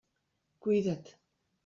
Cuida't. 0.63 1.13